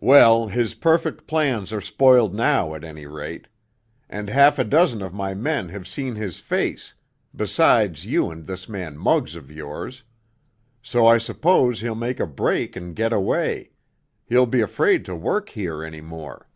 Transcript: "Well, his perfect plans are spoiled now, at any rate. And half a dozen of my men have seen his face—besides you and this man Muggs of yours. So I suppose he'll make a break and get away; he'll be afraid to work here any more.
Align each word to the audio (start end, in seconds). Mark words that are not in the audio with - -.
"Well, 0.00 0.48
his 0.48 0.74
perfect 0.74 1.26
plans 1.26 1.70
are 1.70 1.82
spoiled 1.82 2.34
now, 2.34 2.74
at 2.74 2.82
any 2.82 3.04
rate. 3.06 3.46
And 4.08 4.30
half 4.30 4.58
a 4.58 4.64
dozen 4.64 5.02
of 5.02 5.12
my 5.12 5.34
men 5.34 5.68
have 5.68 5.86
seen 5.86 6.14
his 6.14 6.38
face—besides 6.38 8.06
you 8.06 8.30
and 8.30 8.46
this 8.46 8.70
man 8.70 8.96
Muggs 8.96 9.36
of 9.36 9.52
yours. 9.52 10.02
So 10.80 11.06
I 11.06 11.18
suppose 11.18 11.82
he'll 11.82 11.94
make 11.94 12.20
a 12.20 12.26
break 12.26 12.74
and 12.74 12.96
get 12.96 13.12
away; 13.12 13.72
he'll 14.24 14.46
be 14.46 14.62
afraid 14.62 15.04
to 15.04 15.14
work 15.14 15.50
here 15.50 15.84
any 15.84 16.00
more. 16.00 16.48